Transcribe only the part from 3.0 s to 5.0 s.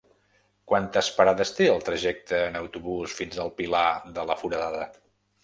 fins al Pilar de la Foradada?